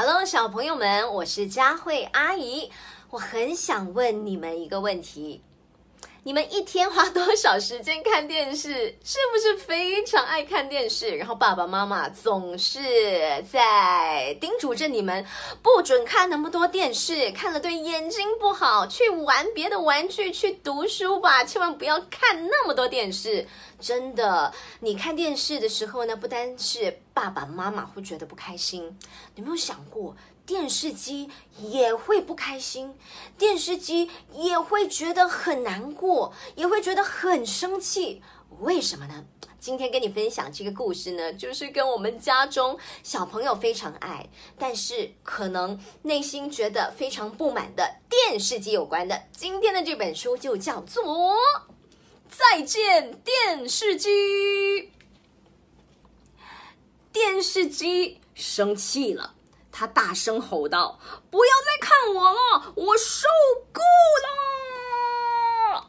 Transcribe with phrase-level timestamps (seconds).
[0.00, 2.70] Hello，小朋友们，我是佳慧阿姨。
[3.10, 5.42] 我很想问你们一个问题：
[6.24, 8.68] 你们一天花多少时间看电视？
[9.04, 11.16] 是不是非常爱看电视？
[11.16, 12.80] 然后爸爸妈妈总是
[13.50, 15.24] 在叮嘱着你们，
[15.62, 23.46] 不准看那么多电视，看了对眼睛不好，去玩别的玩具，去读书吧，千万不要看那么多电视。
[23.80, 28.84] 真的，你看电视的时候呢，不单是爸爸妈妈会觉得不开心，
[29.34, 30.16] 你有没有想过，
[30.48, 32.94] 电视机也会不开心，
[33.36, 38.22] 电视机也会觉得很难过，也会觉得很生气？
[38.60, 39.26] 为什么呢？
[39.60, 49.24] 今天跟你分享这个故事呢，就是跟我们家中小朋友非常爱，但是可能内心觉得非常不满的电视机有关的。
[49.30, 51.36] 今天的这本书就叫做。
[52.30, 54.08] 再见，电视机！
[57.12, 59.34] 电视机生气了，
[59.78, 60.98] 他大声吼道
[61.30, 63.28] ：“不要再看我了，我受
[63.72, 63.80] 够
[64.24, 65.88] 了！”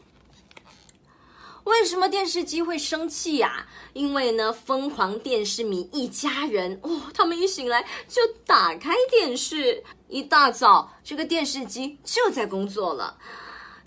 [1.65, 13.17] 为什么电视机会生气呀、因为呢，疯狂电视迷一家人哦，他们一醒来就打开电视，一大早这个电视机就在工作了。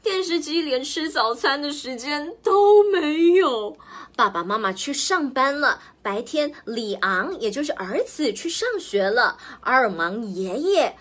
[0.03, 3.77] 电视机连吃早餐的时间都没有。
[4.17, 10.97] 爸爸妈妈去上班了，白天里昂也就是儿子去上学了，阿尔芒爷爷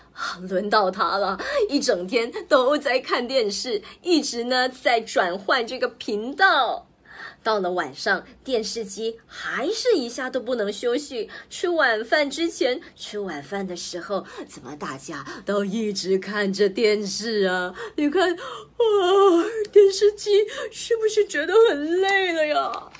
[0.48, 6.86] 轮到他了，一整天都在看电视，一直呢在转换这个频道。
[7.42, 11.28] 到了晚上，电视机还是一下都不能休息。
[11.50, 17.74] 吃晚饭之前，吃晚饭的时候，怎么大家都一直看着电视啊？
[17.96, 18.38] 你看，啊，
[19.72, 22.90] 电视机是不是觉得很累了呀？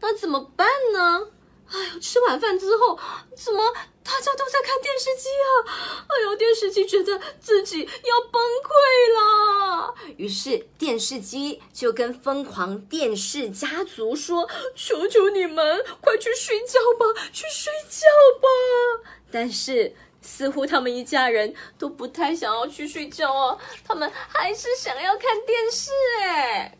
[0.00, 1.28] 那怎么办呢？
[1.70, 2.98] 哎呦，吃晚饭之后，
[3.36, 3.72] 怎么
[4.02, 6.06] 大家都在看电视机啊？
[6.08, 9.94] 哎呦，电视机觉得自己要崩溃啦。
[10.16, 18.06] 于是电视机就跟疯狂电视家族说：“求求你们，快去睡觉吧，去睡觉
[18.40, 19.94] 吧。”但是。
[20.22, 23.56] 似乎他们一家人都不太想要去睡觉哦，
[23.86, 26.76] 他们还是想要看电视哎。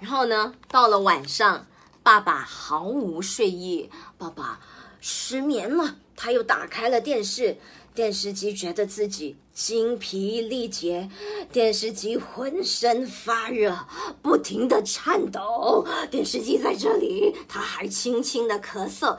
[0.00, 1.66] 然后呢，到了晚上，
[2.02, 4.58] 爸爸毫无睡意，爸爸
[5.00, 5.96] 失眠了。
[6.16, 7.56] 他又打开了电视，
[7.94, 11.08] 电视机觉得自己精疲力竭，
[11.52, 13.86] 电视机浑身发热，
[14.20, 15.86] 不停的颤抖。
[16.10, 19.16] 电视机在这里，他还轻轻的咳嗽，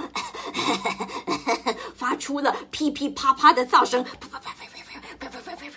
[1.95, 5.71] 发出了噼噼啪啪的噪声，啪啪啪啪啪啪啪啪啪啪啪，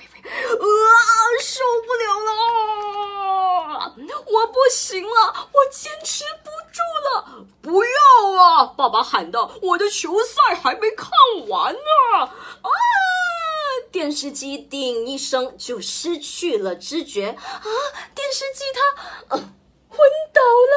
[0.59, 0.99] 啊，
[1.41, 3.94] 受不了了！
[4.27, 6.25] 我不行了，我坚持
[7.60, 7.82] 不！
[7.84, 8.65] 要啊！
[8.77, 11.10] 爸爸喊道：“我的球赛还没看
[11.49, 11.81] 完呢！”
[12.62, 12.71] 啊！
[13.91, 17.65] 电视机叮一声就失去了知觉啊！
[18.15, 19.99] 电视机它，昏
[20.32, 20.75] 倒了！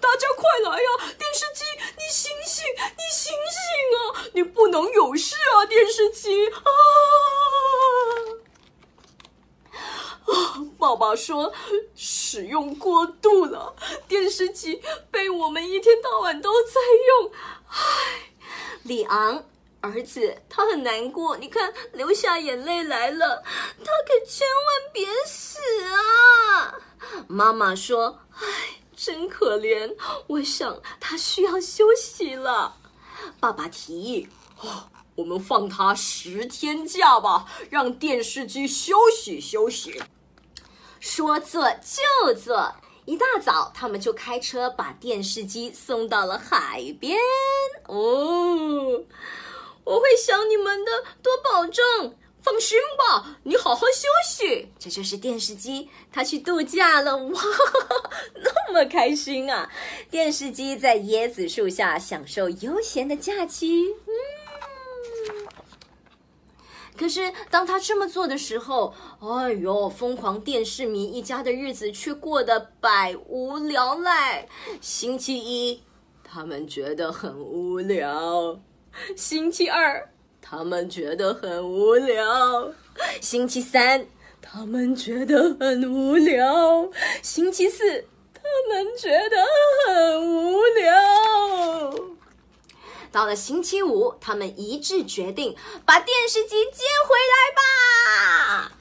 [0.00, 0.88] 大家快来呀！
[1.18, 1.64] 电视机，
[1.96, 2.64] 你醒醒，
[2.96, 3.62] 你醒醒
[3.96, 4.00] 啊！
[4.34, 5.66] 你不能有事啊！
[5.66, 6.70] 电视机啊！
[10.88, 11.52] 爸爸说
[11.94, 13.76] 使用过度了，
[14.08, 17.30] 电视机被我们一天到晚都在用。
[17.68, 18.32] 唉，
[18.84, 19.44] 里昂
[19.82, 23.42] 儿子他很难过，你看流下眼泪来了。
[23.84, 25.58] 他可千万别死
[25.92, 26.74] 啊！
[27.28, 29.94] 妈妈说：“唉，真可怜，
[30.26, 32.76] 我想他需要休息了。”
[33.38, 34.26] 爸爸提议
[34.62, 40.02] ：“哦，我们放他十天假吧，让电视机休息休息。”
[41.00, 42.74] 说做就做，
[43.04, 47.18] 一大早他们就开车把电视机送到了海边。
[47.86, 49.04] 哦，
[49.84, 50.92] 我会想你们的，
[51.22, 52.14] 多保重。
[52.40, 54.72] 放心吧，你好好休息。
[54.78, 57.16] 这就是电视机，它去度假了。
[57.16, 57.42] 哇，
[58.36, 59.70] 那么开心啊！
[60.08, 63.88] 电视机在椰子树下享受悠闲的假期。
[64.06, 64.37] 嗯。
[66.98, 74.48] 可是，当他这么做的时候，哎呦，疯狂电视迷一家的日子却过得百无聊赖。
[74.80, 75.82] 星期一，
[76.24, 78.58] 他们觉得很无聊；
[79.16, 80.10] 星期二，
[80.42, 82.72] 他们觉得很无聊；
[83.20, 84.04] 星期三，
[84.42, 86.90] 他们觉得很无聊；
[87.22, 88.04] 星期四，
[88.34, 89.36] 他们觉得
[89.86, 90.97] 很无聊。
[93.18, 98.72] 到了星期五，他们一致决定把电视机接回来吧。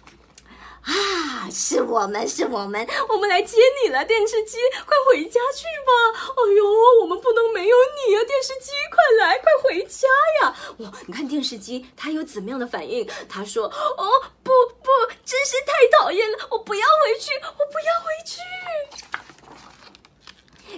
[0.83, 6.19] 啊，是我们，是我们，我们来接你了，电视机，快回家去吧！
[6.37, 6.63] 哎呦，
[7.01, 7.75] 我们不能没有
[8.07, 10.07] 你啊，电视机，快来，快回家
[10.43, 10.55] 呀！
[10.81, 13.09] 哇，你看电视机，它有怎么样的反应？
[13.27, 13.65] 他说
[13.97, 14.07] ：“哦，
[14.43, 14.51] 不
[14.83, 14.91] 不，
[15.25, 18.37] 真是太讨厌了，我不要回去，我不要回去。”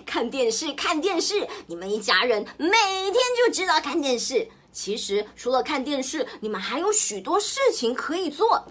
[0.05, 4.47] 看电视，看电视，你们一家人每天就知道看电视。
[4.71, 8.65] 其实除了看电视，你们还有许多事情可以做。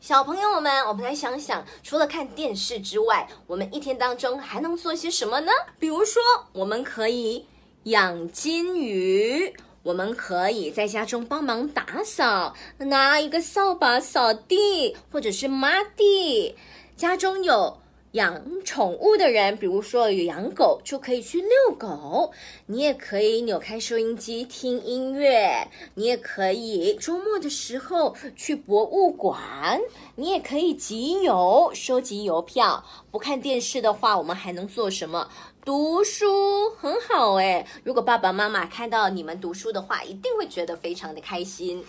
[0.00, 5.52] 小朋友们，我们来想想，除了看电视之外，我们一天当中还能做些什么呢？
[5.78, 6.22] 比如说，
[6.52, 7.46] 我们可以
[7.84, 16.54] 养金鱼，我们可以在家中帮忙打扫，拿一个扫把扫地，或者是抹地。
[16.96, 17.78] 家中有。
[18.14, 22.30] 养宠物的人，比如说有养狗，就可以去遛狗。
[22.66, 29.80] 你也可以扭开收音机听音乐，你也可以周末的时候去博物馆，
[30.14, 32.84] 你也可以集邮收集邮票。
[33.14, 35.28] 不看电视的话，我们还能做什么？
[35.64, 41.82] 读书很好哎，如果爸爸妈妈看到你们读书的话，一定会觉得非常的开心。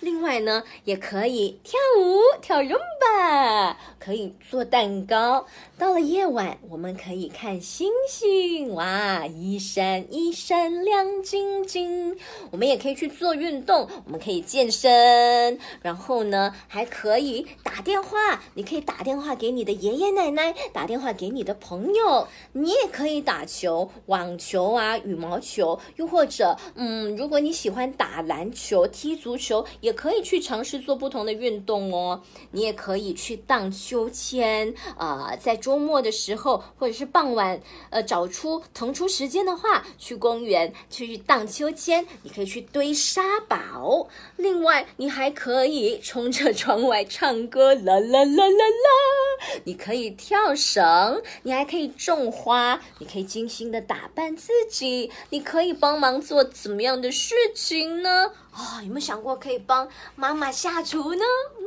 [0.00, 5.46] 另外呢，也可以跳舞跳 Rumba，可以做蛋糕。
[5.78, 12.18] 到了夜晚，我们可以看星星，哇，一闪一闪亮晶晶。
[12.50, 18.42] 我们也可以去做运动，我们可以健身，然后呢，还可以打电话。
[18.54, 23.20] 你可以打电话给你的爷爷奶奶，打电话给你的朋友，你也可以。
[23.22, 32.22] 打球、网球啊，羽毛球，又或者，嗯，如果你喜欢打篮球、踢足球，也可以去尝试做不同的运动哦。
[32.52, 42.04] 你也可以去荡秋千，啊，在周末的时候，或者是傍晚，呃，找出腾出时间的话，去公园去荡秋千。
[42.22, 44.08] 你可以去堆沙堡。
[44.36, 49.60] 另外，你还可以冲着窗外唱歌，啦啦啦啦啦。
[49.64, 52.80] 你可以跳绳，你还可以种花。
[52.98, 53.06] 你。
[53.10, 58.30] 可以精心的打扮自己，你可以帮忙做怎么样的事情呢？
[58.52, 61.24] 啊，有没有想过可以帮妈妈下厨呢？
[61.58, 61.64] 嗯，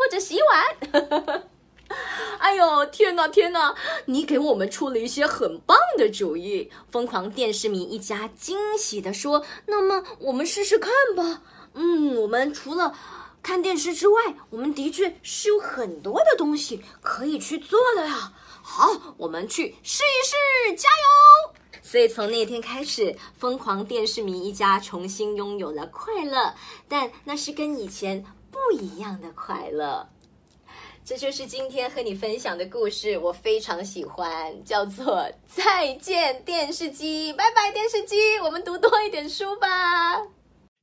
[0.00, 1.42] 或者洗碗？
[2.38, 3.74] 哎呦，天哪，天哪！
[4.06, 6.70] 你给我们出了一些很棒的主意。
[6.92, 11.42] 疯狂电视迷一家惊喜的说：“那么我们试试看吧。”
[11.74, 12.94] 嗯，我们除了
[13.44, 18.32] 看电视之外，我们的确是有很多的东西可以去做的呀。
[18.62, 21.54] 好，我们去试一试，加油！
[21.82, 26.54] 所以从那天开始，疯狂电视迷一家重新拥有了快乐，
[26.88, 30.08] 但那是跟以前不一样的快乐。
[31.04, 35.04] 这就是今天和你分享的故事，我非常喜欢，叫做
[35.46, 40.22] 《再见电视机》，拜拜电视机，我们读多一点书吧。